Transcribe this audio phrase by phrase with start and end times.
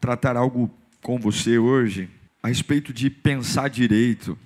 [0.00, 0.70] tratar algo
[1.02, 2.08] com você hoje
[2.42, 4.38] a respeito de pensar direito,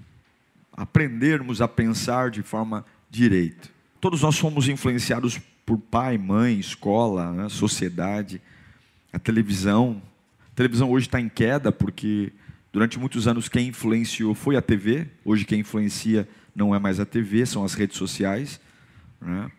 [0.72, 3.70] aprendermos a pensar de forma direito.
[4.00, 8.40] Todos nós somos influenciados por pai, mãe, escola, né, sociedade,
[9.12, 10.02] a televisão.
[10.52, 12.32] A televisão hoje está em queda porque
[12.72, 15.06] durante muitos anos quem influenciou foi a TV.
[15.24, 18.60] Hoje quem influencia não é mais a TV, são as redes sociais.
[19.20, 19.50] Né?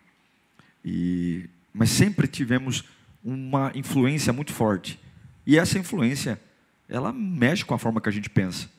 [0.83, 2.83] E, mas sempre tivemos
[3.23, 4.99] uma influência muito forte.
[5.45, 6.39] E essa influência,
[6.87, 8.69] ela mexe com a forma que a gente pensa.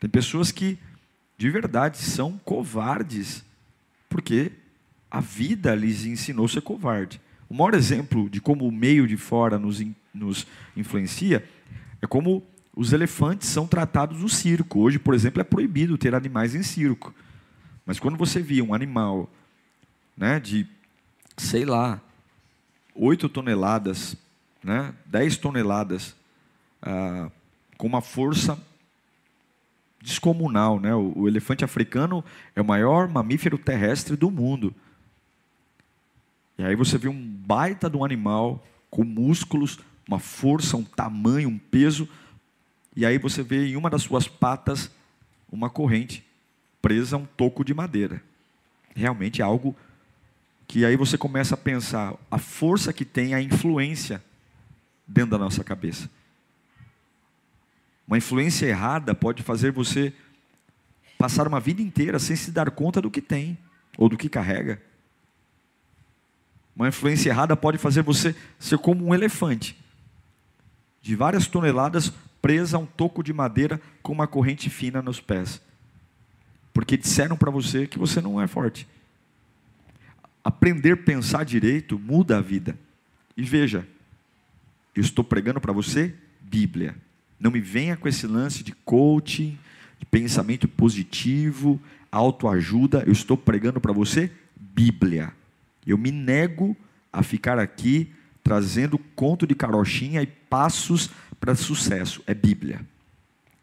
[0.00, 0.78] Tem pessoas que,
[1.36, 3.44] de verdade, são covardes,
[4.08, 4.52] porque
[5.10, 7.20] a vida lhes ensinou a ser covarde.
[7.48, 11.44] O maior exemplo de como o meio de fora nos, nos influencia
[12.00, 12.44] é como
[12.76, 14.80] os elefantes são tratados no circo.
[14.80, 17.14] Hoje, por exemplo, é proibido ter animais em circo.
[17.84, 19.28] Mas quando você via um animal
[20.16, 20.66] né, de,
[21.36, 22.00] sei lá,
[22.94, 24.16] 8 toneladas
[24.62, 26.14] né, 10 toneladas,
[26.82, 27.30] ah,
[27.76, 28.58] com uma força
[30.02, 30.80] descomunal.
[30.80, 30.94] Né?
[30.94, 34.74] O, o, elefante africano é o maior mamífero terrestre do mundo.
[36.58, 41.48] E aí você vê um baita de um animal com músculos, uma força, um tamanho,
[41.48, 42.08] um peso.
[42.96, 44.90] E aí você vê em uma das suas patas
[45.50, 46.24] uma corrente
[46.82, 48.22] presa a um toco de madeira.
[48.94, 49.76] Realmente é algo
[50.66, 54.22] que aí você começa a pensar a força que tem a influência
[55.08, 56.10] dentro da nossa cabeça.
[58.06, 60.12] Uma influência errada pode fazer você
[61.16, 63.58] passar uma vida inteira sem se dar conta do que tem
[63.96, 64.80] ou do que carrega.
[66.76, 69.76] Uma influência errada pode fazer você ser como um elefante,
[71.02, 75.60] de várias toneladas, presa a um toco de madeira com uma corrente fina nos pés.
[76.72, 78.86] Porque disseram para você que você não é forte.
[80.44, 82.78] Aprender a pensar direito muda a vida.
[83.36, 83.86] E veja,
[84.98, 86.96] eu estou pregando para você Bíblia.
[87.38, 89.56] Não me venha com esse lance de coaching,
[89.96, 93.04] de pensamento positivo, autoajuda.
[93.06, 95.32] Eu estou pregando para você Bíblia.
[95.86, 96.76] Eu me nego
[97.12, 98.10] a ficar aqui
[98.42, 102.20] trazendo conto de carochinha e passos para sucesso.
[102.26, 102.80] É Bíblia.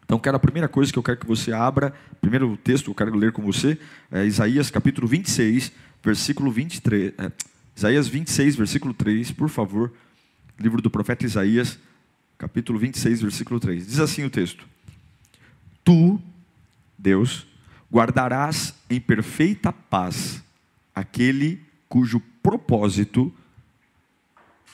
[0.06, 2.94] Então, quero a primeira coisa que eu quero que você abra, primeiro texto que eu
[2.94, 3.76] quero ler com você,
[4.10, 5.70] é Isaías capítulo 26,
[6.02, 7.12] versículo 23.
[7.18, 7.30] É,
[7.76, 9.92] Isaías 26, versículo 3, por favor
[10.58, 11.78] livro do profeta Isaías,
[12.38, 13.86] capítulo 26, versículo 3.
[13.86, 14.66] Diz assim o texto:
[15.84, 16.20] Tu,
[16.98, 17.46] Deus,
[17.92, 20.42] guardarás em perfeita paz
[20.94, 23.32] aquele cujo propósito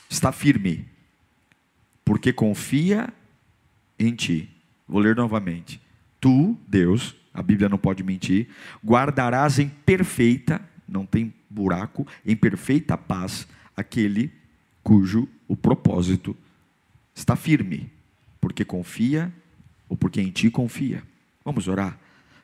[0.09, 0.85] está firme,
[2.05, 3.13] porque confia
[3.99, 4.49] em ti.
[4.87, 5.81] Vou ler novamente.
[6.19, 8.47] Tu, Deus, a Bíblia não pode mentir,
[8.85, 14.31] guardarás em perfeita, não tem buraco, em perfeita paz aquele
[14.83, 16.35] cujo o propósito
[17.13, 17.91] está firme,
[18.41, 19.31] porque confia
[19.87, 21.03] ou porque em ti confia.
[21.45, 21.95] Vamos orar?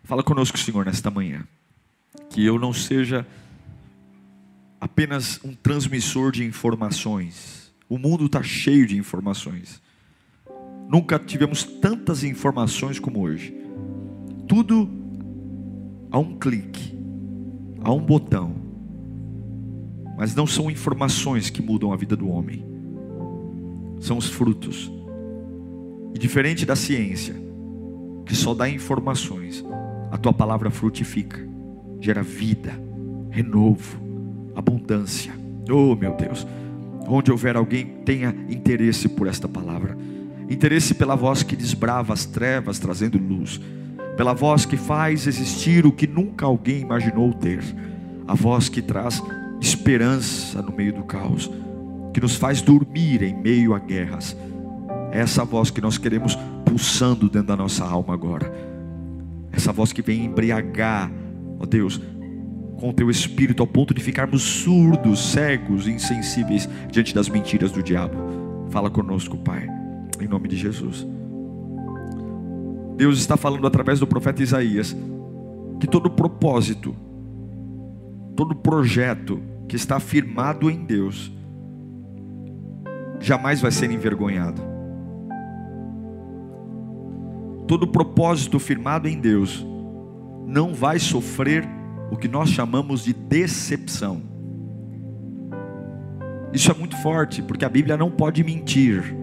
[0.04, 1.44] Fala conosco, Senhor, nesta manhã.
[2.30, 3.26] Que eu não seja
[4.80, 7.74] apenas um transmissor de informações.
[7.90, 9.82] O mundo está cheio de informações.
[10.88, 13.52] Nunca tivemos tantas informações como hoje.
[14.48, 14.88] Tudo
[16.12, 16.96] a um clique,
[17.84, 18.56] a um botão.
[20.16, 22.69] Mas não são informações que mudam a vida do homem
[24.00, 24.92] são os frutos.
[26.14, 27.36] E diferente da ciência,
[28.26, 29.64] que só dá informações,
[30.12, 31.40] a tua palavra frutifica,
[32.00, 32.72] gera vida,
[33.30, 34.00] renovo,
[34.56, 35.34] abundância.
[35.70, 36.48] Oh, meu Deus,
[37.08, 39.98] onde houver alguém tenha interesse por esta palavra,
[40.50, 43.62] interesse pela voz que desbrava as trevas, trazendo luz,
[44.18, 47.64] pela voz que faz existir o que nunca alguém imaginou ter,
[48.28, 49.22] a voz que traz
[49.62, 51.50] esperança no meio do caos
[52.14, 54.36] que nos faz dormir em meio a guerras.
[55.12, 58.52] É essa voz que nós queremos pulsando dentro da nossa alma agora.
[59.52, 61.12] Essa voz que vem embriagar,
[61.60, 62.00] ó Deus,
[62.80, 67.84] com o teu espírito ao ponto de ficarmos surdos, cegos, insensíveis diante das mentiras do
[67.84, 68.16] diabo.
[68.70, 69.68] Fala conosco, Pai,
[70.22, 71.06] em nome de Jesus.
[72.96, 74.96] Deus está falando através do profeta Isaías
[75.80, 76.96] que todo propósito,
[78.36, 81.32] todo projeto que está firmado em Deus,
[83.20, 84.70] jamais vai ser envergonhado.
[87.70, 89.64] todo propósito firmado em Deus
[90.48, 91.70] não vai sofrer
[92.10, 94.24] o que nós chamamos de decepção.
[96.52, 99.16] Isso é muito forte, porque a Bíblia não pode mentir,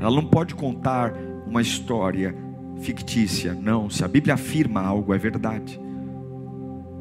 [0.00, 1.14] ela não pode contar
[1.46, 2.34] uma história
[2.80, 3.54] fictícia.
[3.54, 5.80] Não, se a Bíblia afirma algo, é verdade.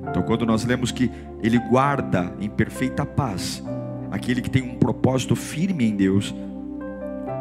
[0.07, 1.09] Então, quando nós lemos que
[1.41, 3.63] Ele guarda em perfeita paz
[4.11, 6.35] aquele que tem um propósito firme em Deus,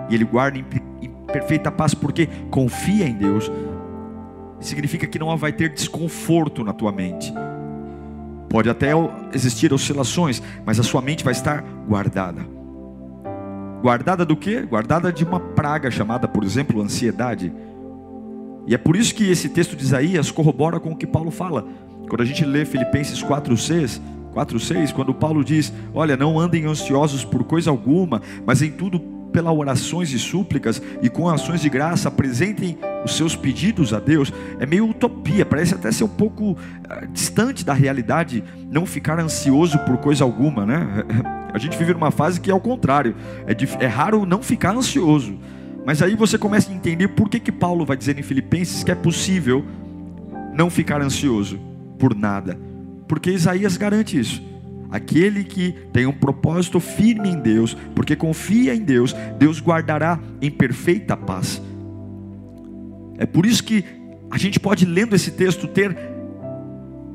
[0.08, 0.64] e Ele guarda em,
[1.02, 3.50] em perfeita paz porque confia em Deus,
[4.60, 7.32] significa que não vai ter desconforto na tua mente.
[8.48, 8.90] Pode até
[9.32, 12.44] existir oscilações, mas a sua mente vai estar guardada.
[13.80, 14.60] Guardada do que?
[14.62, 17.52] Guardada de uma praga chamada, por exemplo, ansiedade.
[18.66, 21.66] E é por isso que esse texto de Isaías corrobora com o que Paulo fala.
[22.08, 24.00] Quando a gente lê Filipenses 4:6,
[24.34, 29.00] 4:6, quando Paulo diz: "Olha, não andem ansiosos por coisa alguma, mas em tudo
[29.30, 34.32] pela orações e súplicas e com ações de graça apresentem os seus pedidos a Deus,
[34.58, 36.56] é meio utopia, parece até ser um pouco uh,
[37.12, 41.04] distante da realidade, não ficar ansioso por coisa alguma, né?
[41.52, 45.36] A gente vive numa fase que é o contrário, é, é raro não ficar ansioso,
[45.84, 48.90] mas aí você começa a entender por que, que Paulo vai dizer em Filipenses que
[48.92, 49.64] é possível
[50.54, 51.58] não ficar ansioso
[51.98, 52.56] por nada,
[53.10, 54.40] porque Isaías garante isso.
[54.88, 60.48] Aquele que tem um propósito firme em Deus, porque confia em Deus, Deus guardará em
[60.48, 61.60] perfeita paz.
[63.18, 63.84] É por isso que
[64.30, 65.96] a gente pode, lendo esse texto, ter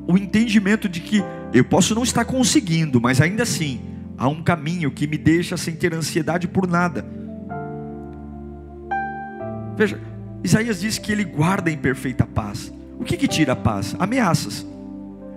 [0.06, 3.80] o entendimento de que eu posso não estar conseguindo, mas ainda assim,
[4.18, 7.06] há um caminho que me deixa sem ter ansiedade por nada.
[9.78, 9.98] Veja,
[10.44, 12.70] Isaías diz que ele guarda em perfeita paz.
[13.00, 13.96] O que, que tira a paz?
[13.98, 14.75] Ameaças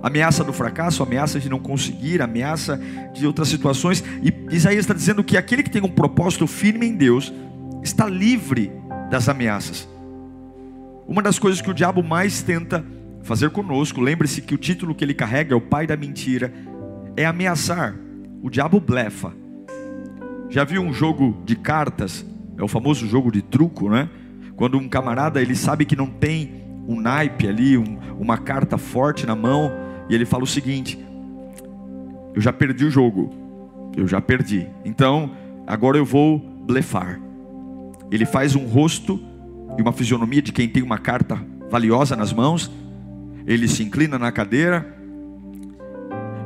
[0.01, 2.79] ameaça do fracasso, ameaça de não conseguir, ameaça
[3.13, 4.03] de outras situações.
[4.23, 7.33] E Isaías está dizendo que aquele que tem um propósito firme em Deus
[7.83, 8.71] está livre
[9.09, 9.87] das ameaças.
[11.07, 12.85] Uma das coisas que o diabo mais tenta
[13.23, 16.53] fazer conosco, lembre-se que o título que ele carrega é o pai da mentira,
[17.17, 17.95] é ameaçar.
[18.41, 19.33] O diabo blefa.
[20.49, 22.25] Já viu um jogo de cartas?
[22.57, 24.09] É o famoso jogo de truco, né?
[24.55, 29.25] Quando um camarada ele sabe que não tem um naipe ali, um, uma carta forte
[29.25, 29.71] na mão,
[30.09, 30.99] e ele fala o seguinte:
[32.33, 33.31] Eu já perdi o jogo,
[33.95, 35.31] eu já perdi, então
[35.67, 37.19] agora eu vou blefar.
[38.11, 39.19] Ele faz um rosto
[39.77, 41.39] e uma fisionomia de quem tem uma carta
[41.69, 42.71] valiosa nas mãos,
[43.45, 44.97] ele se inclina na cadeira.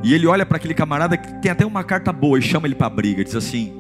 [0.04, 2.75] E ele olha para aquele camarada que tem até uma carta boa e chama ele
[2.75, 3.74] para a briga, diz assim: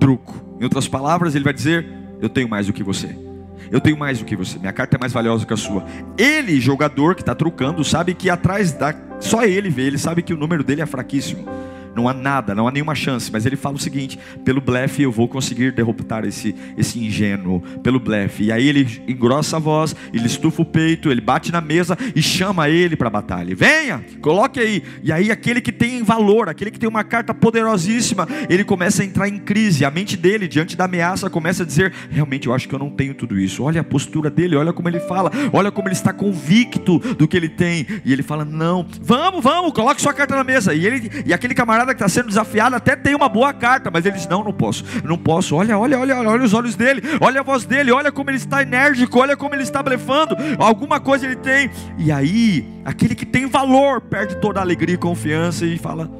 [0.00, 0.34] truco.
[0.58, 1.86] Em outras palavras, ele vai dizer:
[2.20, 3.27] Eu tenho mais do que você.
[3.70, 5.84] Eu tenho mais do que você, minha carta é mais valiosa que a sua.
[6.16, 8.94] Ele, jogador que está trucando, sabe que atrás da.
[9.20, 11.46] Só ele vê, ele sabe que o número dele é fraquíssimo
[11.94, 13.30] não há nada, não há nenhuma chance.
[13.30, 18.00] Mas ele fala o seguinte: pelo blefe eu vou conseguir derrotar esse, esse ingênuo, pelo
[18.00, 18.44] blefe.
[18.44, 22.22] E aí ele engrossa a voz, ele estufa o peito, ele bate na mesa e
[22.22, 23.54] chama ele para a batalha.
[23.54, 24.82] Venha, coloque aí.
[25.02, 29.06] E aí aquele que tem valor, aquele que tem uma carta poderosíssima, ele começa a
[29.06, 29.84] entrar em crise.
[29.84, 32.90] A mente dele, diante da ameaça, começa a dizer: realmente eu acho que eu não
[32.90, 33.62] tenho tudo isso.
[33.62, 37.36] Olha a postura dele, olha como ele fala, olha como ele está convicto do que
[37.36, 37.86] ele tem.
[38.04, 40.74] E ele fala: não, vamos, vamos, coloque sua carta na mesa.
[40.74, 43.90] E, ele, e aquele camarada camarada que está sendo desafiado até tem uma boa carta,
[43.90, 45.56] mas ele diz: Não, não posso, não posso.
[45.56, 48.62] Olha, olha, olha, olha os olhos dele, olha a voz dele, olha como ele está
[48.62, 50.36] enérgico, olha como ele está blefando.
[50.58, 51.70] Alguma coisa ele tem.
[51.98, 56.10] E aí, aquele que tem valor perde toda a alegria e confiança e fala: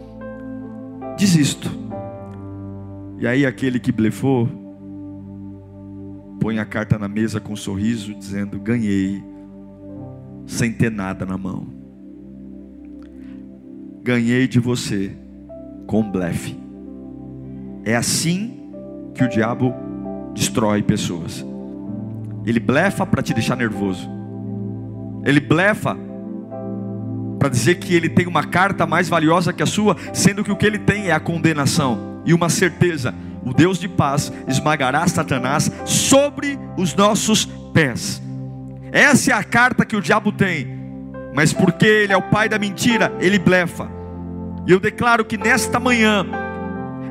[1.17, 1.71] Desisto.
[3.19, 4.49] E aí, aquele que blefou,
[6.41, 9.23] põe a carta na mesa com um sorriso, dizendo: Ganhei,
[10.47, 11.79] sem ter nada na mão
[14.01, 15.15] ganhei de você
[15.89, 16.55] com blefe.
[17.83, 18.71] É assim
[19.15, 19.75] que o diabo
[20.35, 21.45] destrói pessoas.
[22.45, 24.09] Ele blefa para te deixar nervoso.
[25.25, 25.97] Ele blefa
[27.39, 30.57] para dizer que ele tem uma carta mais valiosa que a sua, sendo que o
[30.57, 35.73] que ele tem é a condenação e uma certeza: o Deus de paz esmagará Satanás
[35.87, 38.23] sobre os nossos pés.
[38.93, 40.69] Essa é a carta que o diabo tem,
[41.35, 43.98] mas porque ele é o pai da mentira, ele blefa.
[44.69, 46.27] E eu declaro que nesta manhã,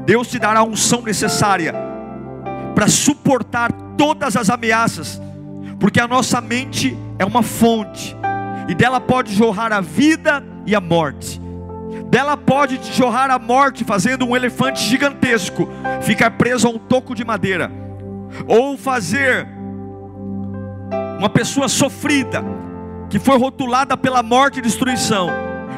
[0.06, 1.74] Deus te dará a unção necessária
[2.76, 5.20] para suportar todas as ameaças,
[5.80, 8.16] porque a nossa mente é uma fonte,
[8.70, 11.42] e dela pode jorrar a vida e a morte.
[12.12, 15.68] Dela pode jorrar a morte, fazendo um elefante gigantesco
[16.04, 17.72] ficar preso a um toco de madeira,
[18.46, 19.48] ou fazer
[21.18, 22.46] uma pessoa sofrida,
[23.10, 25.28] que foi rotulada pela morte e destruição,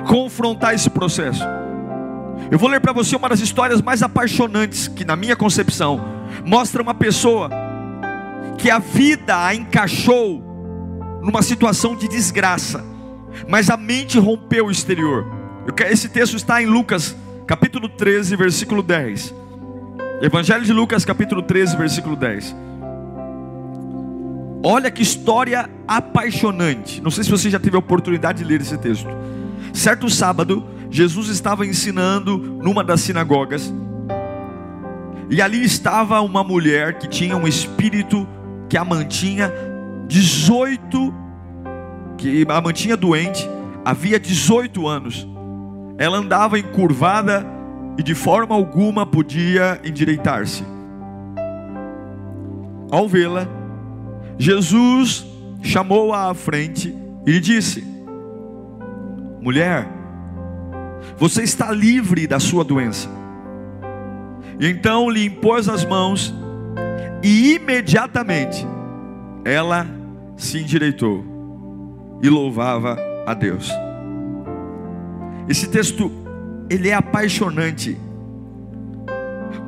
[0.06, 1.59] confrontar esse processo.
[2.52, 6.02] Eu vou ler para você uma das histórias mais apaixonantes que, na minha concepção,
[6.46, 7.50] mostra uma pessoa
[8.58, 10.44] que a vida a encaixou
[11.22, 12.84] numa situação de desgraça,
[13.48, 15.26] mas a mente rompeu o exterior.
[15.90, 17.16] Esse texto está em Lucas,
[17.46, 19.34] capítulo 13, versículo 10.
[20.22, 22.56] Evangelho de Lucas, capítulo 13, versículo 10.
[24.62, 27.02] Olha que história apaixonante.
[27.02, 29.08] Não sei se você já teve a oportunidade de ler esse texto.
[29.74, 33.74] Certo sábado, Jesus estava ensinando numa das sinagogas,
[35.30, 38.28] e ali estava uma mulher que tinha um espírito
[38.68, 39.52] que a mantinha
[40.08, 41.14] 18
[42.18, 43.50] que a mantinha doente
[43.86, 45.28] havia 18 anos.
[45.98, 47.46] Ela andava encurvada
[47.98, 50.64] e de forma alguma podia endireitar-se.
[52.92, 53.48] Ao vê-la,
[54.38, 55.26] Jesus
[55.62, 57.86] chamou-a à frente e lhe disse:
[59.42, 59.88] Mulher,
[61.18, 63.10] você está livre da sua doença.
[64.60, 66.34] Então lhe impôs as mãos,
[67.24, 68.66] e imediatamente
[69.46, 69.86] ela
[70.38, 73.72] se endireitou e louvava a Deus.
[75.48, 76.12] Esse texto
[76.70, 77.98] ele é apaixonante,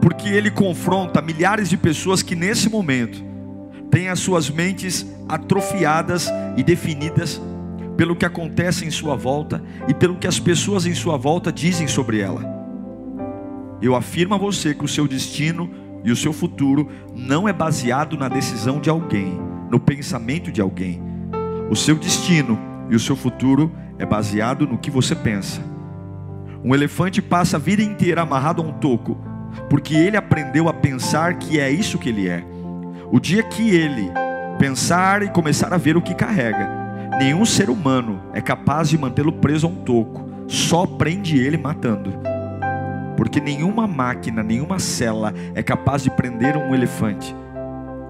[0.02, 3.24] porque ele confronta milhares de pessoas que nesse momento
[3.90, 7.42] têm as suas mentes atrofiadas e definidas
[8.02, 11.88] pelo que acontece em sua volta e pelo que as pessoas em sua volta dizem
[11.88, 12.44] sobre ela.
[13.80, 15.70] Eu afirmo a você que o seu destino
[16.04, 19.40] e o seu futuro não é baseado na decisão de alguém,
[19.70, 21.00] no pensamento de alguém.
[21.70, 22.58] O seu destino
[22.90, 25.62] e o seu futuro é baseado no que você pensa.
[26.64, 29.16] Um elefante passa a vida inteira amarrado a um toco,
[29.70, 32.44] porque ele aprendeu a pensar que é isso que ele é.
[33.12, 34.10] O dia que ele
[34.58, 36.81] pensar e começar a ver o que carrega,
[37.18, 42.14] nenhum ser humano é capaz de mantê-lo preso a um toco, só prende ele matando.
[43.16, 47.36] Porque nenhuma máquina, nenhuma cela é capaz de prender um elefante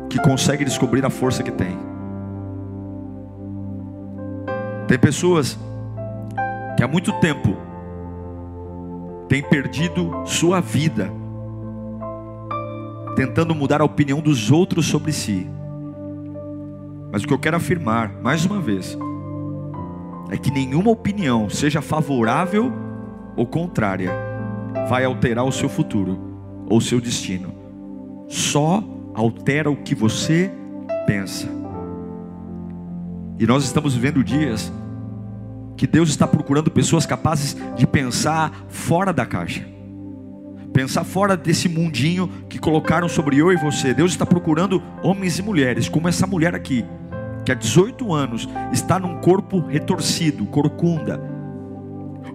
[0.10, 1.77] que consegue descobrir a força que tem.
[4.88, 5.58] Tem pessoas
[6.77, 7.55] que há muito tempo
[9.27, 11.12] têm perdido sua vida
[13.15, 15.50] tentando mudar a opinião dos outros sobre si.
[17.12, 18.98] Mas o que eu quero afirmar, mais uma vez,
[20.30, 22.72] é que nenhuma opinião, seja favorável
[23.36, 24.12] ou contrária,
[24.88, 26.18] vai alterar o seu futuro
[26.70, 27.53] ou o seu destino.
[28.30, 28.82] Só
[29.13, 30.50] altera o que você
[31.06, 31.50] pensa.
[33.38, 34.72] E nós estamos vivendo dias
[35.75, 39.68] que Deus está procurando pessoas capazes de pensar fora da caixa.
[40.72, 43.94] Pensar fora desse mundinho que colocaram sobre eu e você.
[43.94, 46.86] Deus está procurando homens e mulheres, como essa mulher aqui,
[47.45, 51.19] que há 18 anos está num corpo retorcido, corcunda.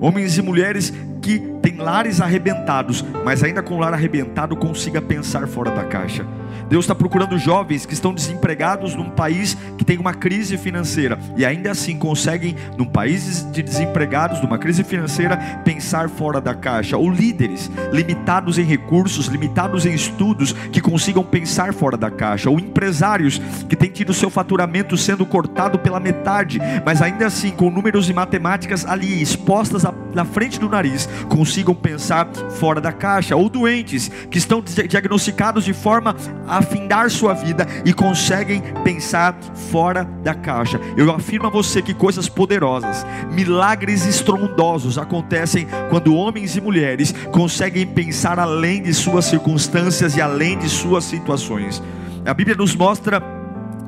[0.01, 5.47] Homens e mulheres que têm lares arrebentados, mas ainda com o lar arrebentado consiga pensar
[5.47, 6.27] fora da caixa.
[6.69, 11.45] Deus está procurando jovens que estão desempregados num país que tem uma crise financeira e
[11.45, 16.97] ainda assim conseguem, num país de desempregados, numa crise financeira, pensar fora da caixa.
[16.97, 22.51] Ou líderes limitados em recursos, limitados em estudos, que consigam pensar fora da caixa.
[22.51, 27.71] Ou empresários que têm tido seu faturamento sendo cortado pela metade, mas ainda assim, com
[27.71, 29.85] números e matemáticas ali expostas
[30.15, 32.27] na frente do nariz, consigam pensar
[32.59, 33.37] fora da caixa.
[33.37, 39.37] Ou doentes que estão diagnosticados de forma afindar sua vida e conseguem pensar
[39.71, 40.81] fora da caixa.
[40.97, 47.87] Eu afirmo a você que coisas poderosas, milagres estrondosos acontecem quando homens e mulheres conseguem
[47.87, 51.83] pensar além de suas circunstâncias e além de suas situações.
[52.25, 53.23] A Bíblia nos mostra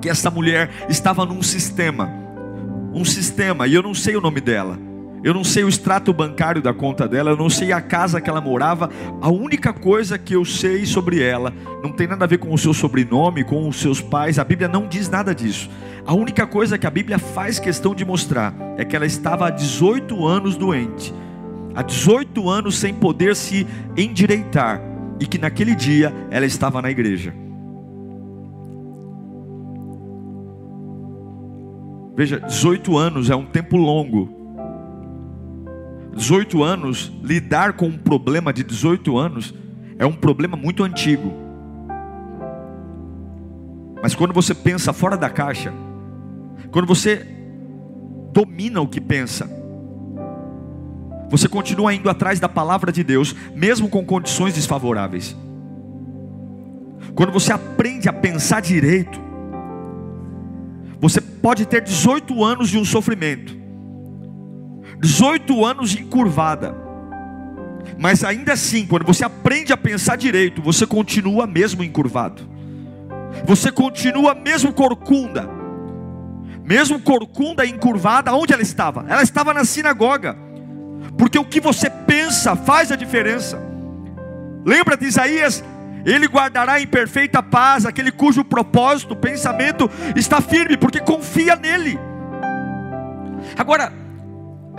[0.01, 2.11] que essa mulher estava num sistema,
[2.95, 4.88] um sistema, e eu não sei o nome dela
[5.23, 8.31] eu não sei o extrato bancário da conta dela, eu não sei a casa que
[8.31, 8.89] ela morava.
[9.21, 12.59] A única coisa que eu sei sobre ela não tem nada a ver com o
[12.59, 14.39] seu sobrenome, com os seus pais.
[14.39, 15.69] A Bíblia não diz nada disso.
[16.07, 19.51] A única coisa que a Bíblia faz questão de mostrar é que ela estava há
[19.51, 21.13] 18 anos doente,
[21.75, 24.81] há 18 anos sem poder se endireitar,
[25.21, 27.35] e que naquele dia ela estava na igreja.
[32.17, 34.38] Veja, 18 anos é um tempo longo
[36.15, 39.55] 18 anos, lidar com um problema de 18 anos
[39.99, 41.33] é um problema muito antigo.
[44.03, 45.73] Mas quando você pensa fora da caixa,
[46.71, 47.27] quando você
[48.33, 49.51] domina o que pensa,
[51.29, 55.37] você continua indo atrás da palavra de Deus, mesmo com condições desfavoráveis.
[57.15, 59.21] Quando você aprende a pensar direito,
[61.01, 63.57] você pode ter 18 anos de um sofrimento,
[65.01, 66.75] 18 anos encurvada.
[67.97, 72.43] Mas ainda assim, quando você aprende a pensar direito, você continua mesmo encurvado.
[73.45, 75.49] Você continua mesmo corcunda.
[76.65, 79.07] mesmo corcunda e encurvada, onde ela estava?
[79.09, 80.37] Ela estava na sinagoga,
[81.17, 83.59] porque o que você pensa faz a diferença.
[84.67, 85.65] Lembra de Isaías?
[86.05, 91.99] Ele guardará em perfeita paz aquele cujo propósito, pensamento está firme, porque confia nele.
[93.57, 93.91] Agora,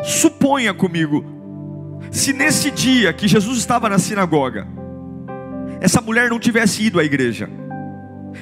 [0.03, 1.25] suponha comigo,
[2.11, 4.67] se nesse dia que Jesus estava na sinagoga,
[5.81, 7.49] essa mulher não tivesse ido à igreja,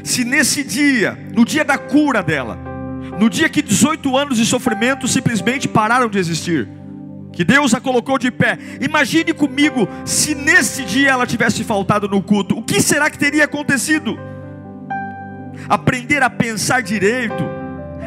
[0.03, 2.57] se nesse dia, no dia da cura dela,
[3.19, 6.67] no dia que 18 anos de sofrimento simplesmente pararam de existir,
[7.31, 8.57] que Deus a colocou de pé.
[8.81, 13.45] Imagine comigo se nesse dia ela tivesse faltado no culto, o que será que teria
[13.45, 14.17] acontecido?
[15.69, 17.43] Aprender a pensar direito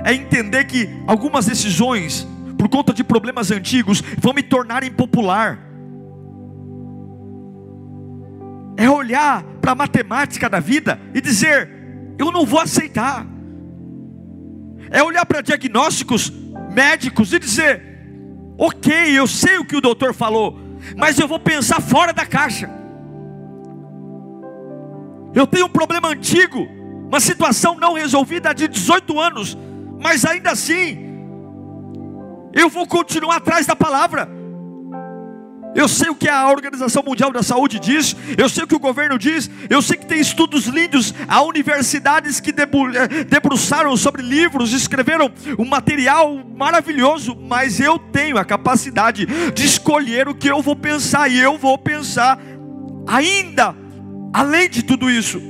[0.04, 2.26] é entender que algumas decisões,
[2.60, 5.58] por conta de problemas antigos, vão me tornar impopular.
[8.76, 11.70] É olhar para a matemática da vida e dizer:
[12.18, 13.26] eu não vou aceitar.
[14.90, 16.30] É olhar para diagnósticos
[16.70, 17.82] médicos e dizer:
[18.58, 20.60] Ok, eu sei o que o doutor falou,
[20.98, 22.68] mas eu vou pensar fora da caixa.
[25.34, 26.68] Eu tenho um problema antigo,
[27.08, 29.56] uma situação não resolvida de 18 anos,
[29.98, 31.09] mas ainda assim,
[32.52, 34.40] eu vou continuar atrás da palavra.
[35.74, 38.80] Eu sei o que a Organização Mundial da Saúde diz, eu sei o que o
[38.80, 44.72] governo diz, eu sei que tem estudos lindos, há universidades que eh, debruçaram sobre livros,
[44.72, 50.74] escreveram um material maravilhoso, mas eu tenho a capacidade de escolher o que eu vou
[50.74, 52.40] pensar, e eu vou pensar
[53.06, 53.74] ainda
[54.32, 55.40] além de tudo isso.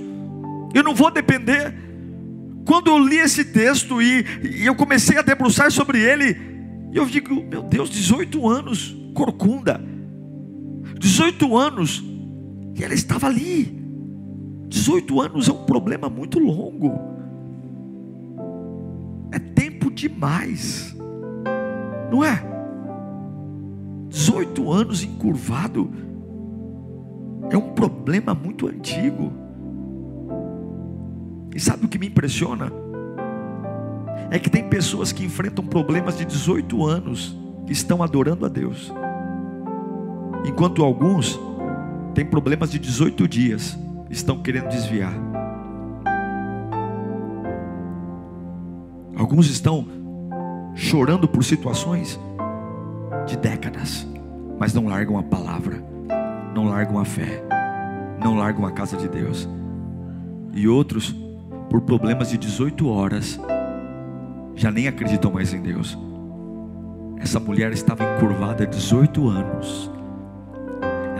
[0.74, 1.74] Eu não vou depender.
[2.66, 6.49] Quando eu li esse texto e, e eu comecei a debruçar sobre ele,
[6.92, 9.80] eu digo, meu Deus, 18 anos, corcunda
[11.00, 12.04] 18 anos,
[12.76, 13.80] e ela estava ali.
[14.68, 17.00] 18 anos é um problema muito longo.
[19.32, 20.94] É tempo demais.
[22.10, 22.42] Não é?
[24.10, 25.90] 18 anos encurvado
[27.50, 29.32] é um problema muito antigo.
[31.54, 32.70] E sabe o que me impressiona?
[34.30, 38.92] É que tem pessoas que enfrentam problemas de 18 anos e estão adorando a Deus.
[40.44, 41.38] Enquanto alguns
[42.14, 43.76] têm problemas de 18 dias,
[44.08, 45.12] estão querendo desviar.
[49.16, 49.86] Alguns estão
[50.74, 52.18] chorando por situações
[53.26, 54.06] de décadas,
[54.58, 55.84] mas não largam a palavra,
[56.54, 57.44] não largam a fé,
[58.22, 59.48] não largam a casa de Deus.
[60.52, 61.14] E outros,
[61.68, 63.38] por problemas de 18 horas,
[64.60, 65.98] já nem acreditam mais em Deus.
[67.18, 69.90] Essa mulher estava encurvada há 18 anos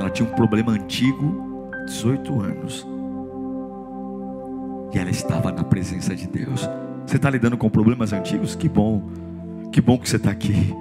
[0.01, 2.87] ela tinha um problema antigo, 18 anos.
[4.93, 6.69] E ela estava na presença de Deus.
[7.07, 8.55] Você está lidando com problemas antigos?
[8.57, 9.03] Que bom.
[9.71, 10.75] Que bom que você está aqui.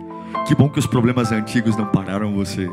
[0.48, 2.68] Que bom que os problemas antigos não pararam você.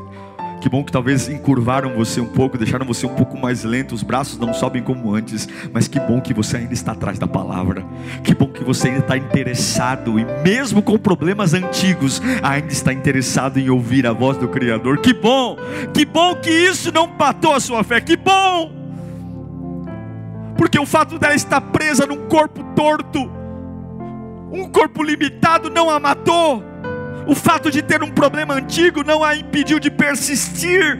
[0.66, 4.02] Que bom que talvez encurvaram você um pouco, deixaram você um pouco mais lento, os
[4.02, 7.86] braços não sobem como antes, mas que bom que você ainda está atrás da palavra.
[8.24, 13.60] Que bom que você ainda está interessado e mesmo com problemas antigos, ainda está interessado
[13.60, 14.98] em ouvir a voz do Criador.
[14.98, 15.56] Que bom!
[15.94, 18.00] Que bom que isso não matou a sua fé.
[18.00, 18.72] Que bom!
[20.58, 23.30] Porque o fato dela estar presa num corpo torto,
[24.50, 26.75] um corpo limitado não a matou
[27.26, 30.98] o fato de ter um problema antigo não a impediu de persistir,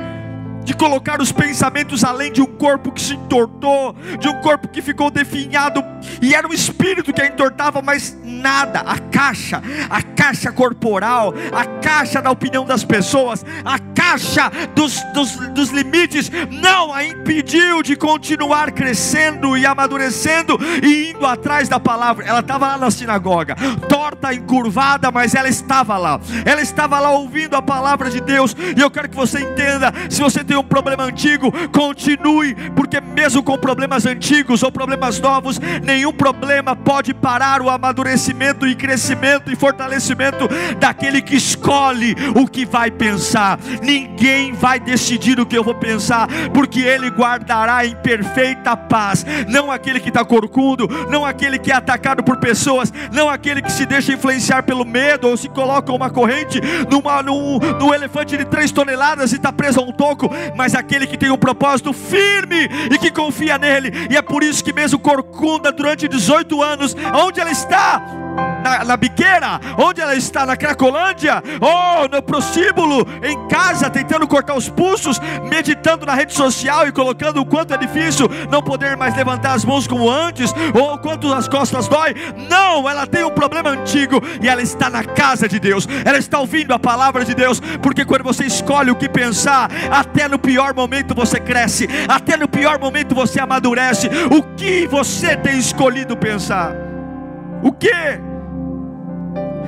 [0.66, 4.83] de colocar os pensamentos além de um corpo que se entortou, de um corpo que
[4.83, 5.83] ficou definhado,
[6.20, 11.64] e era um espírito que a entortava, mas nada, a caixa, a caixa corporal, a
[11.81, 17.94] caixa da opinião das pessoas, a caixa dos, dos, dos limites, não a impediu de
[17.94, 22.24] continuar crescendo e amadurecendo e indo atrás da palavra.
[22.24, 23.55] Ela estava lá na sinagoga,
[23.88, 28.81] torta, encurvada, mas ela estava lá, ela estava lá ouvindo a palavra de Deus, e
[28.81, 33.57] eu quero que você entenda: se você tem um problema antigo, continue, porque mesmo com
[33.59, 40.49] problemas antigos ou problemas novos, nenhum problema pode parar o amadurecimento e crescimento e fortalecimento
[40.79, 43.59] daquele que escolhe o que vai pensar.
[43.83, 49.71] Ninguém vai decidir o que eu vou pensar, porque Ele guardará em perfeita paz, não
[49.71, 53.87] aquele que está corcundo, não aquele que é atacado por pessoas, não aquele que se
[53.87, 58.71] deixa influenciar pelo medo ou se coloca uma corrente numa, num, num elefante de três
[58.71, 62.98] toneladas e está preso a um toco mas aquele que tem um propósito firme e
[62.98, 63.92] que confia nele.
[64.11, 68.25] E é por isso que mesmo Corcunda, durante 18 anos, onde ela está?
[68.62, 74.57] Na, na, biqueira, onde ela está, na Cracolândia, ou no prostíbulo, em casa, tentando cortar
[74.57, 79.14] os pulsos, meditando na rede social e colocando o quanto é difícil não poder mais
[79.16, 82.14] levantar as mãos como antes, ou o quanto as costas dói.
[82.51, 86.40] Não, ela tem um problema antigo e ela está na casa de Deus, ela está
[86.40, 90.75] ouvindo a palavra de Deus, porque quando você escolhe o que pensar, até no pior
[90.75, 94.09] momento você cresce, até no pior momento você amadurece.
[94.31, 96.86] O que você tem escolhido pensar?
[97.62, 98.36] O que?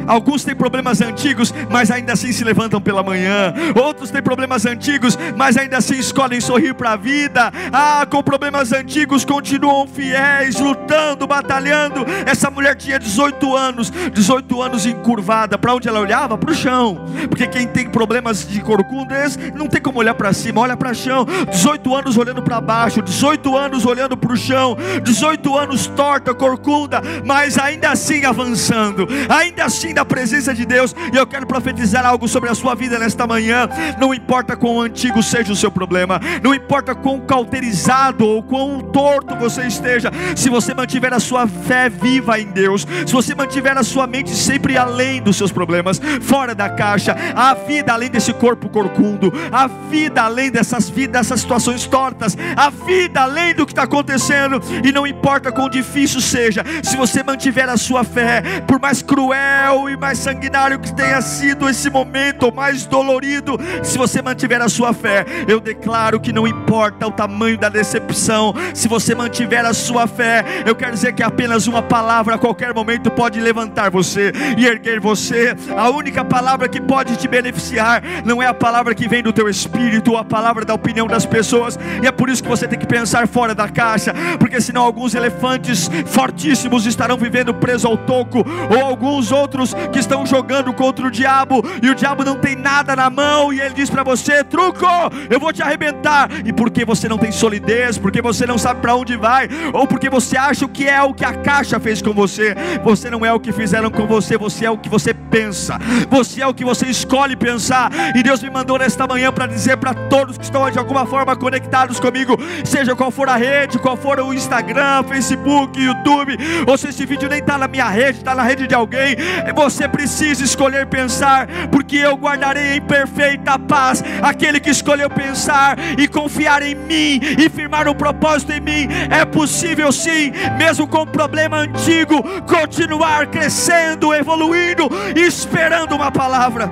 [0.09, 3.53] Alguns têm problemas antigos, mas ainda assim se levantam pela manhã.
[3.77, 7.53] Outros têm problemas antigos, mas ainda assim escolhem sorrir para a vida.
[7.71, 12.07] Ah, com problemas antigos continuam fiéis, lutando, batalhando.
[12.25, 15.59] Essa mulher tinha 18 anos, 18 anos encurvada.
[15.59, 16.39] Para onde ela olhava?
[16.39, 17.05] Para o chão.
[17.29, 20.95] Porque quem tem problemas de corcundas não tem como olhar para cima, olha para o
[20.95, 21.27] chão.
[21.51, 27.03] 18 anos olhando para baixo, 18 anos olhando para o chão, 18 anos torta, corcunda,
[27.25, 30.95] mas ainda assim avançando, ainda assim da presença de Deus.
[31.13, 33.69] E eu quero profetizar algo sobre a sua vida nesta manhã.
[33.99, 39.35] Não importa quão antigo seja o seu problema, não importa quão cauterizado ou quão torto
[39.35, 43.83] você esteja, se você mantiver a sua fé viva em Deus, se você mantiver a
[43.83, 48.69] sua mente sempre além dos seus problemas, fora da caixa, a vida além desse corpo
[48.69, 53.83] corcundo, a vida além dessas vidas, dessas situações tortas, a vida além do que está
[53.83, 59.03] acontecendo, e não importa quão difícil seja, se você mantiver a sua fé, por mais
[59.03, 64.69] cruel e mais sanguinário que tenha sido esse momento, mais dolorido, se você mantiver a
[64.69, 69.73] sua fé, eu declaro que não importa o tamanho da decepção, se você mantiver a
[69.73, 74.33] sua fé, eu quero dizer que apenas uma palavra a qualquer momento pode levantar você
[74.57, 75.55] e erguer você.
[75.77, 79.49] A única palavra que pode te beneficiar não é a palavra que vem do teu
[79.49, 82.79] espírito, ou a palavra da opinião das pessoas, e é por isso que você tem
[82.79, 88.45] que pensar fora da caixa, porque senão alguns elefantes fortíssimos estarão vivendo presos ao toco,
[88.71, 92.95] ou alguns outros que estão jogando contra o diabo e o diabo não tem nada
[92.95, 94.87] na mão e ele diz para você: "Truco,
[95.31, 96.29] eu vou te arrebentar".
[96.45, 100.09] E porque você não tem solidez, porque você não sabe para onde vai, ou porque
[100.09, 103.33] você acha o que é o que a caixa fez com você, você não é
[103.33, 105.79] o que fizeram com você, você é o que você pensa.
[106.11, 107.91] Você é o que você escolhe pensar.
[108.15, 111.37] E Deus me mandou nesta manhã para dizer para todos que estão de alguma forma
[111.37, 116.37] conectados comigo, seja qual for a rede, qual for o Instagram, Facebook, YouTube,
[116.67, 119.17] ou se esse vídeo nem está na minha rede, está na rede de alguém,
[119.59, 126.07] você precisa escolher pensar, porque eu guardarei em perfeita paz aquele que escolheu pensar e
[126.07, 128.89] confiar em mim e firmar um propósito em mim.
[129.11, 136.71] É possível sim, mesmo com um problema antigo, continuar crescendo, evoluindo, esperando uma palavra.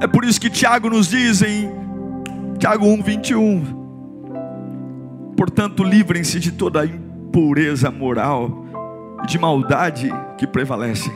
[0.00, 1.68] É por isso que Tiago nos diz em
[2.60, 3.76] Tiago 1:21.
[5.36, 8.67] Portanto, livrem-se de toda impureza moral
[9.28, 11.12] de maldade que prevalece.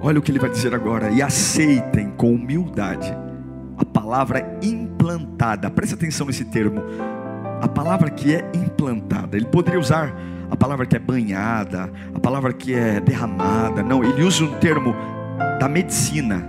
[0.00, 1.10] Olha o que ele vai dizer agora.
[1.10, 3.12] E aceitem com humildade
[3.78, 5.70] a palavra implantada.
[5.70, 6.82] Preste atenção nesse termo.
[7.62, 9.36] A palavra que é implantada.
[9.36, 10.14] Ele poderia usar
[10.50, 13.82] a palavra que é banhada, a palavra que é derramada.
[13.82, 14.94] Não, ele usa um termo
[15.58, 16.46] da medicina,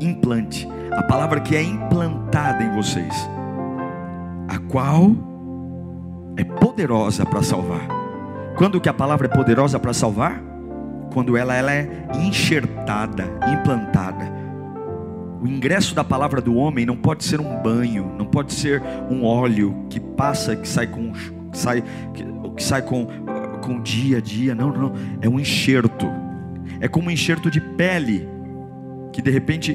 [0.00, 0.68] implante.
[0.90, 3.14] A palavra que é implantada em vocês,
[4.48, 5.10] a qual
[6.36, 7.95] é poderosa para salvar.
[8.56, 10.42] Quando que a palavra é poderosa para salvar?
[11.16, 14.30] quando ela, ela é enxertada, implantada.
[15.40, 19.24] O ingresso da palavra do homem não pode ser um banho, não pode ser um
[19.24, 22.22] óleo que passa, que sai com, que sai, que,
[22.54, 23.06] que sai com,
[23.62, 24.54] com dia a dia.
[24.54, 24.92] Não, não,
[25.22, 26.06] é um enxerto.
[26.80, 28.28] É como um enxerto de pele
[29.10, 29.74] que de repente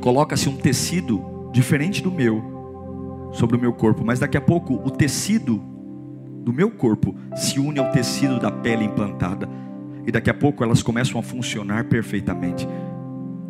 [0.00, 4.90] coloca-se um tecido diferente do meu sobre o meu corpo, mas daqui a pouco o
[4.90, 5.62] tecido
[6.46, 9.48] do meu corpo se une ao tecido da pele implantada
[10.06, 12.68] e daqui a pouco elas começam a funcionar perfeitamente.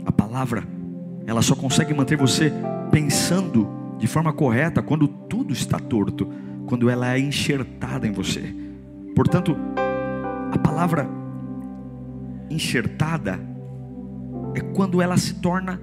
[0.07, 0.65] A palavra,
[1.27, 2.51] ela só consegue manter você
[2.91, 6.27] pensando de forma correta quando tudo está torto,
[6.65, 8.57] quando ela é enxertada em você.
[9.15, 9.55] Portanto,
[10.51, 11.07] a palavra
[12.49, 13.39] enxertada
[14.55, 15.79] é quando ela se torna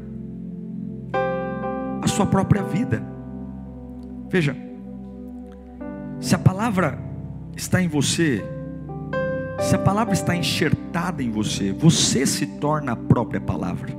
[2.01, 3.03] a sua própria vida.
[4.31, 4.57] Veja,
[6.23, 6.97] se a palavra
[7.53, 8.41] está em você,
[9.59, 13.91] se a palavra está enxertada em você, você se torna a própria palavra.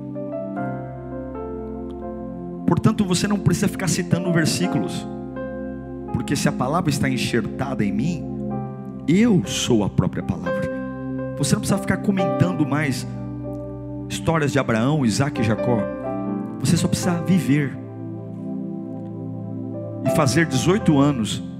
[2.66, 5.06] Portanto, você não precisa ficar citando versículos,
[6.14, 8.24] porque se a palavra está enxertada em mim,
[9.06, 10.72] eu sou a própria palavra.
[11.36, 13.06] Você não precisa ficar comentando mais
[14.08, 15.78] histórias de Abraão, Isaac e Jacó.
[16.60, 17.76] Você só precisa viver.
[20.16, 21.53] fazer 18 anos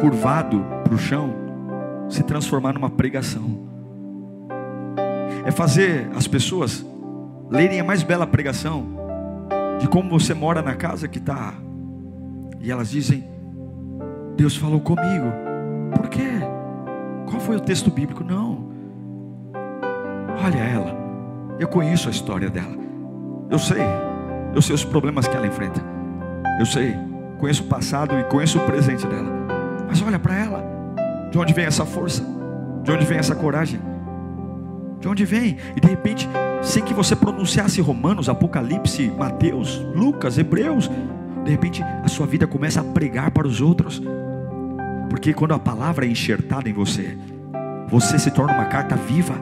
[0.00, 1.34] curvado para o chão
[2.08, 3.68] se transformar numa pregação.
[5.44, 6.84] É fazer as pessoas
[7.50, 8.86] lerem a mais bela pregação
[9.78, 11.54] de como você mora na casa que está.
[12.60, 13.24] E elas dizem:
[14.36, 15.32] Deus falou comigo.
[15.94, 16.30] Por quê?
[17.26, 18.24] Qual foi o texto bíblico?
[18.24, 18.70] Não.
[20.44, 20.98] Olha ela.
[21.58, 22.76] Eu conheço a história dela.
[23.50, 23.82] Eu sei.
[24.54, 25.80] Eu sei os problemas que ela enfrenta.
[26.58, 26.94] Eu sei.
[27.38, 29.39] Conheço o passado e conheço o presente dela.
[29.90, 30.64] Mas olha para ela.
[31.32, 32.24] De onde vem essa força?
[32.84, 33.80] De onde vem essa coragem?
[35.00, 35.56] De onde vem?
[35.76, 36.28] E de repente,
[36.62, 40.88] sem que você pronunciasse Romanos, Apocalipse, Mateus, Lucas, Hebreus,
[41.44, 44.00] de repente a sua vida começa a pregar para os outros.
[45.08, 47.18] Porque quando a palavra é enxertada em você,
[47.88, 49.34] você se torna uma carta viva.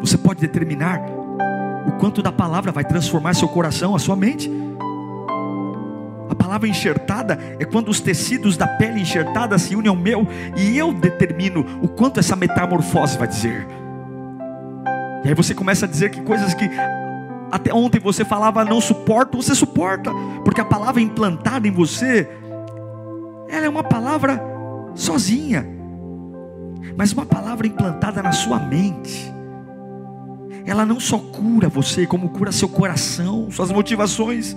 [0.00, 1.00] Você pode determinar
[1.86, 4.50] o quanto da palavra vai transformar seu coração, a sua mente.
[6.32, 10.78] A palavra enxertada é quando os tecidos da pele enxertada se unem ao meu e
[10.78, 13.66] eu determino o quanto essa metamorfose vai dizer.
[15.22, 16.70] E aí você começa a dizer que coisas que
[17.50, 20.10] até ontem você falava não suporto, você suporta,
[20.42, 22.26] porque a palavra implantada em você,
[23.50, 24.42] ela é uma palavra
[24.94, 25.66] sozinha,
[26.96, 29.30] mas uma palavra implantada na sua mente.
[30.64, 34.56] Ela não só cura você, como cura seu coração, suas motivações.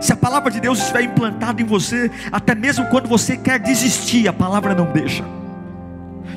[0.00, 4.26] Se a palavra de Deus estiver implantada em você, até mesmo quando você quer desistir,
[4.26, 5.39] a palavra não deixa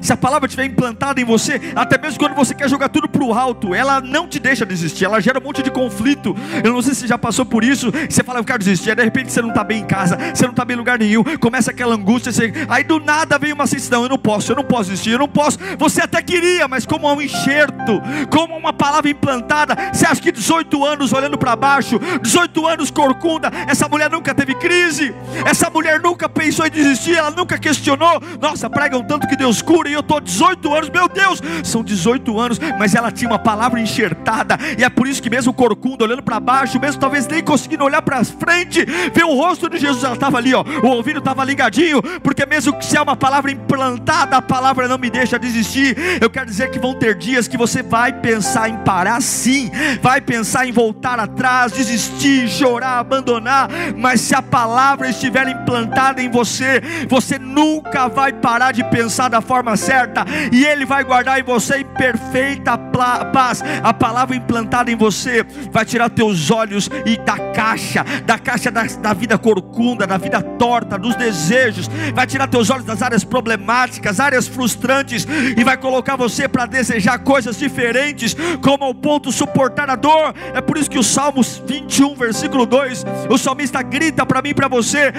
[0.03, 3.23] se a palavra estiver implantada em você, até mesmo quando você quer jogar tudo para
[3.23, 6.35] o alto, ela não te deixa desistir, ela gera um monte de conflito.
[6.61, 7.91] Eu não sei se você já passou por isso.
[8.09, 10.43] Você fala, eu quero desistir, aí de repente você não está bem em casa, você
[10.43, 12.51] não está bem em lugar nenhum, começa aquela angústia, você...
[12.67, 15.27] aí do nada vem uma sensação: eu não posso, eu não posso desistir, eu não
[15.27, 15.57] posso.
[15.77, 20.85] Você até queria, mas como um enxerto, como uma palavra implantada, você acha que 18
[20.85, 26.27] anos olhando para baixo, 18 anos corcunda, essa mulher nunca teve crise, essa mulher nunca
[26.27, 28.21] pensou em desistir, ela nunca questionou.
[28.41, 32.59] Nossa, pregam tanto que Deus cura eu estou 18 anos, meu Deus, são 18 anos,
[32.77, 36.39] mas ela tinha uma palavra enxertada, e é por isso que mesmo corcunda olhando para
[36.39, 40.37] baixo, mesmo talvez nem conseguindo olhar para frente, ver o rosto de Jesus, ela estava
[40.37, 44.41] ali, ó, o ouvido estava ligadinho, porque mesmo que se é uma palavra implantada, a
[44.41, 45.95] palavra não me deixa desistir.
[46.21, 50.21] Eu quero dizer que vão ter dias que você vai pensar em parar sim, vai
[50.21, 56.81] pensar em voltar atrás, desistir, chorar, abandonar, mas se a palavra estiver implantada em você,
[57.07, 61.77] você nunca vai parar de pensar da forma certa, e Ele vai guardar em você
[61.77, 63.61] em perfeita paz.
[63.83, 68.83] A palavra implantada em você vai tirar teus olhos e da caixa, da caixa da,
[68.83, 74.19] da vida corcunda, da vida torta, dos desejos, vai tirar teus olhos das áreas problemáticas,
[74.19, 79.95] áreas frustrantes, e vai colocar você para desejar coisas diferentes, como ao ponto suportar a
[79.95, 80.33] dor.
[80.53, 84.53] É por isso que o Salmos 21, versículo 2, o salmista grita para mim e
[84.53, 85.11] para você: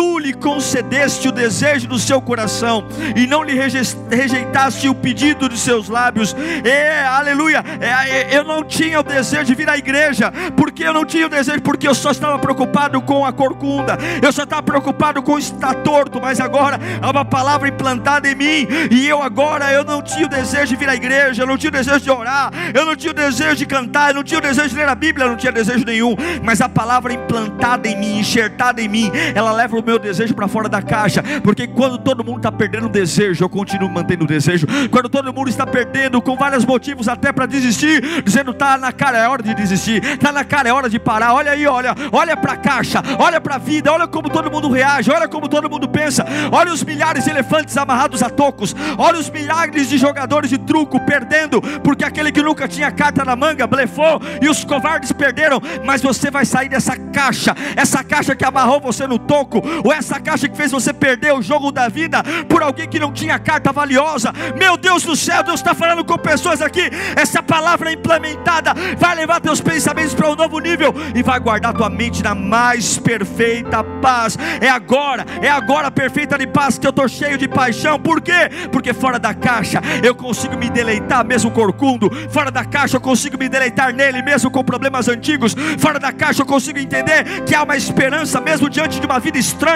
[0.00, 5.58] Tu lhe concedeste o desejo do seu coração, e não lhe rejeitaste o pedido de
[5.58, 6.34] seus lábios.
[6.64, 7.62] É, aleluia.
[7.78, 11.28] É, eu não tinha o desejo de vir à igreja, porque eu não tinha o
[11.28, 15.74] desejo, porque eu só estava preocupado com a corcunda, eu só estava preocupado com estar
[15.74, 20.24] torto, mas agora há uma palavra implantada em mim, e eu agora eu não tinha
[20.24, 22.96] o desejo de vir à igreja, eu não tinha o desejo de orar, eu não
[22.96, 25.30] tinha o desejo de cantar, eu não tinha o desejo de ler a Bíblia, eu
[25.30, 29.76] não tinha desejo nenhum, mas a palavra implantada em mim, enxertada em mim, ela leva
[29.76, 33.44] o meu desejo para fora da caixa, porque quando todo mundo está perdendo o desejo,
[33.44, 34.66] eu continuo mantendo o desejo.
[34.90, 39.18] Quando todo mundo está perdendo, com vários motivos até para desistir, dizendo tá na cara
[39.18, 41.34] é hora de desistir, tá na cara é hora de parar.
[41.34, 44.70] Olha aí, olha, olha para a caixa, olha para a vida, olha como todo mundo
[44.70, 46.24] reage, olha como todo mundo pensa.
[46.52, 51.00] Olha os milhares de elefantes amarrados a tocos, olha os milhares de jogadores de truco
[51.00, 55.60] perdendo, porque aquele que nunca tinha carta na manga blefou e os covardes perderam.
[55.84, 60.20] Mas você vai sair dessa caixa, essa caixa que amarrou você no toco, ou essa
[60.20, 63.72] caixa que fez você perder o jogo da vida por alguém que não tinha carta
[63.72, 64.32] valiosa.
[64.56, 66.90] Meu Deus do céu, Deus está falando com pessoas aqui.
[67.16, 71.90] Essa palavra implementada vai levar teus pensamentos para um novo nível e vai guardar tua
[71.90, 74.36] mente na mais perfeita paz.
[74.60, 77.98] É agora, é agora perfeita de paz que eu estou cheio de paixão.
[77.98, 78.50] Por quê?
[78.72, 82.10] Porque fora da caixa eu consigo me deleitar mesmo corcundo.
[82.30, 85.54] Fora da caixa eu consigo me deleitar nele mesmo com problemas antigos.
[85.78, 89.38] Fora da caixa eu consigo entender que há uma esperança mesmo diante de uma vida
[89.38, 89.69] estranha,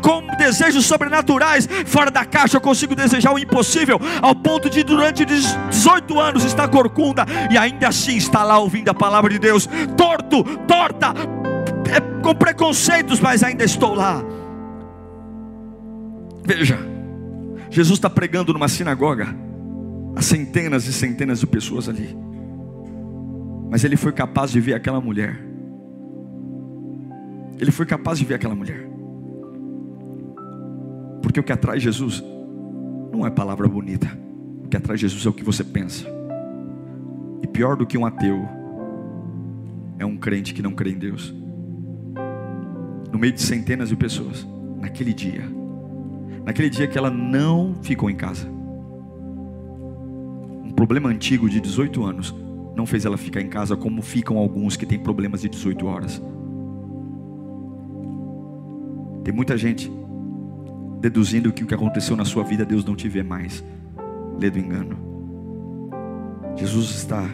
[0.00, 1.68] com desejos sobrenaturais.
[1.86, 6.68] Fora da caixa eu consigo desejar o impossível, ao ponto de durante 18 anos estar
[6.68, 11.14] corcunda e ainda assim está lá ouvindo a palavra de Deus, torto, torta,
[11.90, 14.22] é, com preconceitos, mas ainda estou lá.
[16.44, 16.78] Veja,
[17.70, 19.34] Jesus está pregando numa sinagoga,
[20.14, 22.16] a centenas e centenas de pessoas ali,
[23.70, 25.46] mas ele foi capaz de ver aquela mulher
[27.58, 28.85] Ele foi capaz de ver aquela mulher.
[31.22, 32.22] Porque o que atrai Jesus
[33.12, 34.06] não é palavra bonita.
[34.64, 36.06] O que atrai Jesus é o que você pensa.
[37.42, 38.46] E pior do que um ateu
[39.98, 41.34] é um crente que não crê em Deus.
[43.12, 44.46] No meio de centenas de pessoas,
[44.80, 45.44] naquele dia,
[46.44, 48.46] naquele dia que ela não ficou em casa.
[50.64, 52.34] Um problema antigo de 18 anos
[52.74, 56.22] não fez ela ficar em casa como ficam alguns que têm problemas de 18 horas.
[59.24, 59.90] Tem muita gente
[61.00, 63.64] deduzindo que o que aconteceu na sua vida Deus não te vê mais.
[64.38, 64.98] Lê do engano.
[66.56, 67.24] Jesus está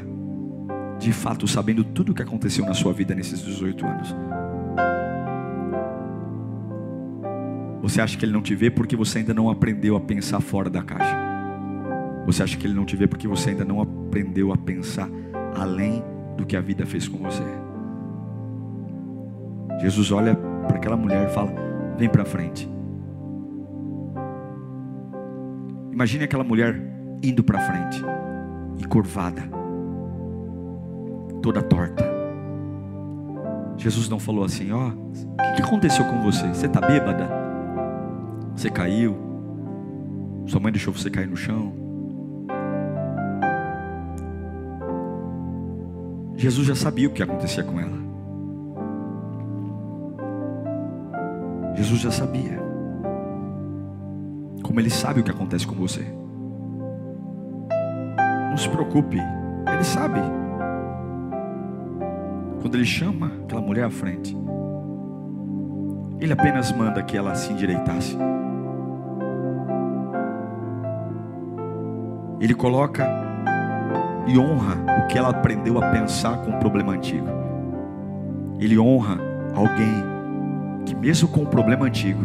[0.98, 4.16] de fato sabendo tudo o que aconteceu na sua vida nesses 18 anos.
[7.83, 10.70] Você acha que ele não te vê porque você ainda não aprendeu a pensar fora
[10.70, 11.16] da caixa?
[12.27, 15.09] Você acha que ele não te vê porque você ainda não aprendeu a pensar
[15.57, 16.03] além
[16.37, 17.42] do que a vida fez com você?
[19.81, 21.53] Jesus olha para aquela mulher e fala:
[21.98, 22.70] Vem para frente.
[25.92, 26.74] Imagine aquela mulher
[27.22, 28.02] indo para frente
[28.78, 29.42] e curvada,
[31.42, 32.02] toda torta.
[33.76, 36.48] Jesus não falou assim: Ó, oh, o que aconteceu com você?
[36.48, 37.28] Você está bêbada?
[38.57, 39.14] Você caiu?
[40.46, 41.74] Sua mãe deixou você cair no chão?
[46.37, 47.98] Jesus já sabia o que acontecia com ela.
[51.76, 52.62] Jesus já sabia.
[54.73, 56.03] Como Ele sabe o que acontece com você.
[58.49, 60.19] Não se preocupe, Ele sabe.
[62.63, 64.35] Quando Ele chama aquela mulher à frente,
[66.19, 68.17] Ele apenas manda que ela se endireitasse.
[72.41, 73.07] Ele coloca
[74.27, 77.29] e honra o que ela aprendeu a pensar com um problema antigo.
[78.59, 79.19] Ele honra
[79.55, 80.03] alguém
[80.87, 82.25] que, mesmo com o problema antigo,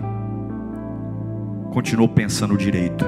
[1.72, 3.06] continuou pensando direito.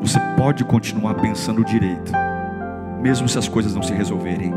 [0.00, 2.12] Você pode continuar pensando direito,
[3.00, 4.52] mesmo se as coisas não se resolverem.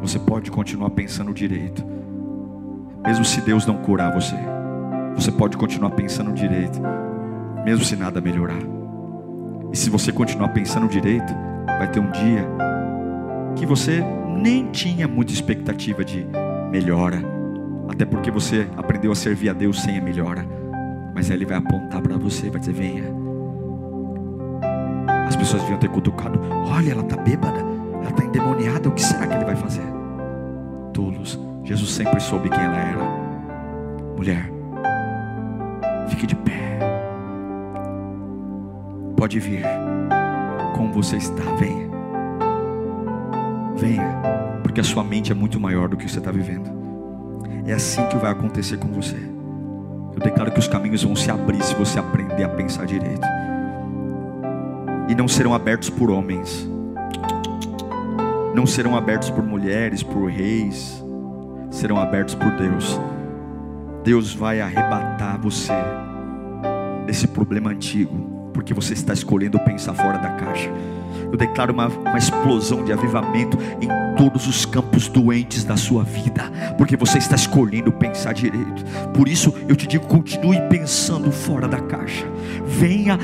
[0.00, 1.84] Você pode continuar pensando direito,
[3.04, 4.36] mesmo se Deus não curar você.
[5.14, 6.80] Você pode continuar pensando direito,
[7.64, 8.60] mesmo se nada melhorar.
[9.72, 11.34] E se você continuar pensando direito,
[11.78, 12.46] vai ter um dia
[13.56, 14.04] que você
[14.36, 16.26] nem tinha muita expectativa de
[16.70, 17.22] melhora,
[17.88, 18.68] até porque você
[19.06, 20.46] aprendeu a servir a Deus sem a melhora.
[21.14, 23.04] Mas Ele vai apontar para você, vai dizer: venha.
[25.26, 26.40] As pessoas deviam ter cutucado:
[26.70, 29.84] olha, ela está bêbada, ela está endemoniada, o que será que Ele vai fazer?
[30.92, 33.04] Tolos, Jesus sempre soube quem ela era.
[34.16, 34.50] Mulher,
[36.08, 36.78] fique de pé.
[39.16, 39.64] Pode vir,
[40.74, 41.86] como você está, venha.
[43.76, 46.85] Venha, porque a sua mente é muito maior do que você está vivendo.
[47.66, 49.16] É assim que vai acontecer com você.
[50.14, 53.26] Eu declaro que os caminhos vão se abrir se você aprender a pensar direito.
[55.08, 56.68] E não serão abertos por homens.
[58.54, 61.04] Não serão abertos por mulheres, por reis.
[61.70, 62.98] Serão abertos por Deus.
[64.02, 65.72] Deus vai arrebatar você
[67.06, 70.70] desse problema antigo, porque você está escolhendo pensar fora da caixa.
[71.30, 76.50] Eu declaro uma, uma explosão de avivamento em todos os campos doentes da sua vida,
[76.78, 78.82] porque você está escolhendo pensar direito.
[79.12, 82.26] Por isso eu te digo: continue pensando fora da caixa.
[82.64, 83.18] Venha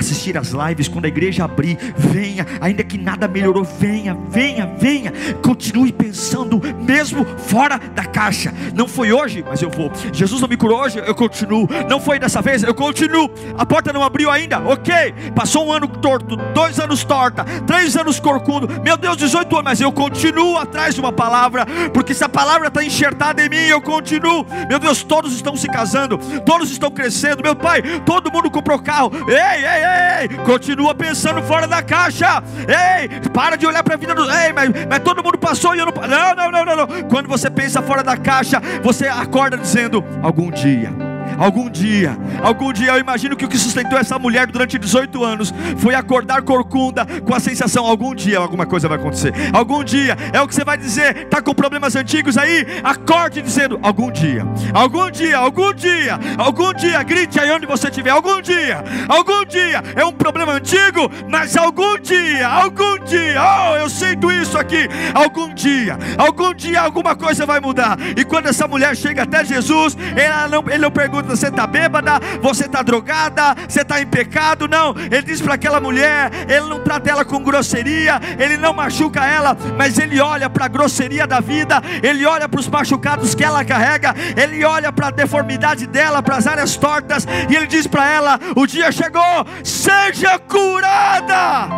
[0.00, 5.12] assistir as lives, quando a igreja abrir, venha, ainda que nada melhorou, venha, venha, venha,
[5.42, 8.52] continue pensando, mesmo fora da caixa.
[8.74, 9.90] Não foi hoje, mas eu vou.
[10.12, 11.68] Jesus não me curou hoje, eu continuo.
[11.88, 13.30] Não foi dessa vez, eu continuo.
[13.56, 15.14] A porta não abriu ainda, ok.
[15.34, 19.80] Passou um ano torto, dois anos torta, três anos corcundo, meu Deus, 18 anos, mas
[19.80, 23.80] eu continuo atrás de uma palavra, porque se a palavra está enxertada em mim, eu
[23.80, 24.46] continuo.
[24.68, 27.42] Meu Deus, todos estão se casando, todos estão crescendo.
[27.42, 29.12] Meu pai, todo mundo comprou carro.
[29.28, 29.89] Ei, ei, ei
[30.20, 32.42] Ei, continua pensando fora da caixa.
[32.68, 34.30] Ei, para de olhar para a vida do.
[34.30, 35.92] Ei, mas, mas todo mundo passou e eu não.
[35.92, 37.02] Não, não, não, não, não.
[37.08, 41.09] Quando você pensa fora da caixa, você acorda dizendo: algum dia
[41.40, 45.54] Algum dia, algum dia eu imagino que o que sustentou essa mulher durante 18 anos
[45.78, 49.32] foi acordar corcunda com a sensação: algum dia alguma coisa vai acontecer.
[49.50, 52.66] Algum dia é o que você vai dizer, tá com problemas antigos aí?
[52.84, 58.10] Acorde dizendo: algum dia, algum dia, algum dia, algum dia, grite aí onde você estiver.
[58.10, 63.88] Algum dia, algum dia é um problema antigo, mas algum dia, algum dia, oh, eu
[63.88, 64.86] sinto isso aqui.
[65.14, 67.96] Algum dia, algum dia alguma coisa vai mudar.
[68.14, 72.20] E quando essa mulher chega até Jesus, ela não, ele não pergunta você está bêbada,
[72.40, 74.68] você está drogada, você está em pecado.
[74.68, 79.24] Não, ele diz para aquela mulher: ele não trata ela com grosseria, ele não machuca
[79.24, 83.44] ela, mas ele olha para a grosseria da vida, ele olha para os machucados que
[83.44, 87.86] ela carrega, ele olha para a deformidade dela, para as áreas tortas, e ele diz
[87.86, 91.68] para ela: o dia chegou, seja curada.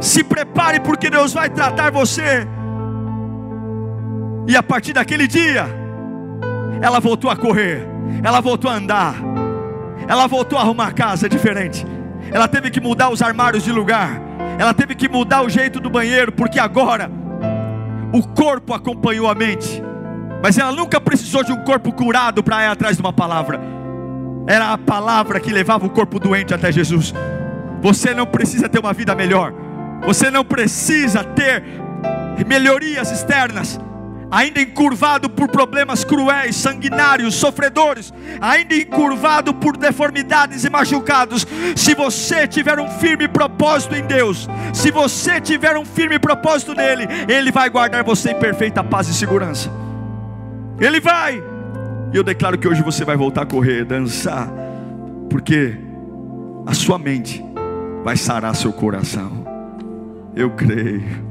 [0.00, 2.46] Se prepare, porque Deus vai tratar você.
[4.48, 5.79] E a partir daquele dia,
[6.80, 7.86] ela voltou a correr,
[8.22, 9.16] ela voltou a andar,
[10.08, 11.86] ela voltou a arrumar a casa diferente,
[12.32, 14.20] ela teve que mudar os armários de lugar,
[14.58, 17.10] ela teve que mudar o jeito do banheiro, porque agora
[18.12, 19.82] o corpo acompanhou a mente,
[20.42, 23.60] mas ela nunca precisou de um corpo curado para ir atrás de uma palavra,
[24.46, 27.14] era a palavra que levava o corpo doente até Jesus.
[27.82, 29.52] Você não precisa ter uma vida melhor,
[30.04, 31.62] você não precisa ter
[32.46, 33.78] melhorias externas
[34.30, 42.46] ainda encurvado por problemas cruéis, sanguinários, sofredores, ainda encurvado por deformidades e machucados, se você
[42.46, 47.68] tiver um firme propósito em Deus, se você tiver um firme propósito nele, Ele vai
[47.68, 49.70] guardar você em perfeita paz e segurança.
[50.78, 51.42] Ele vai.
[52.12, 54.48] E eu declaro que hoje você vai voltar a correr, dançar,
[55.28, 55.76] porque
[56.66, 57.44] a sua mente
[58.02, 59.44] vai sarar seu coração.
[60.34, 61.29] Eu creio.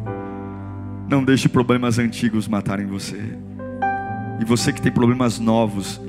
[1.09, 3.19] Não deixe problemas antigos matarem você.
[4.39, 5.99] E você que tem problemas novos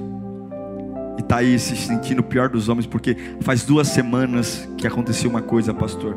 [1.17, 5.31] e está aí se sentindo o pior dos homens, porque faz duas semanas que aconteceu
[5.31, 6.15] uma coisa, pastor.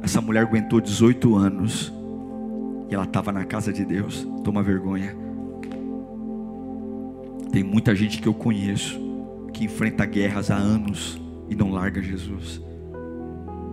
[0.00, 1.92] Essa mulher aguentou 18 anos
[2.88, 4.26] e ela estava na casa de Deus.
[4.44, 5.16] Toma vergonha.
[7.50, 8.96] Tem muita gente que eu conheço
[9.52, 12.62] que enfrenta guerras há anos e não larga Jesus.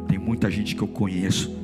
[0.08, 1.63] Tem muita gente que eu conheço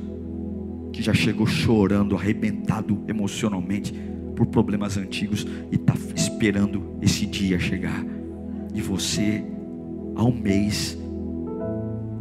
[0.92, 3.92] que já chegou chorando, arrebentado emocionalmente
[4.36, 8.04] por problemas antigos e está esperando esse dia chegar.
[8.74, 9.44] E você,
[10.16, 10.98] há um mês,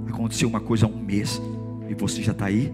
[0.07, 1.41] aconteceu uma coisa há um mês
[1.87, 2.73] e você já está aí?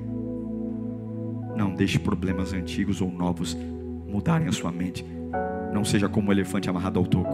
[1.56, 3.56] Não deixe problemas antigos ou novos
[4.08, 5.06] mudarem a sua mente.
[5.74, 7.34] Não seja como um elefante amarrado ao toco,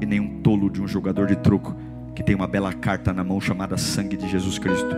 [0.00, 1.74] e nem um tolo de um jogador de truco
[2.14, 4.94] que tem uma bela carta na mão chamada sangue de Jesus Cristo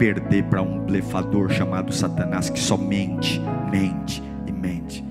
[0.00, 3.38] perder para um blefador chamado Satanás que só mente,
[3.70, 5.09] mente e mente.